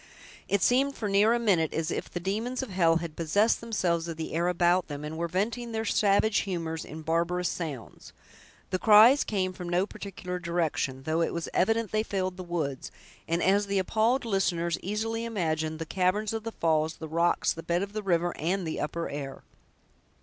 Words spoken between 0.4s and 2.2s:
It seemed, for near a minute, as if the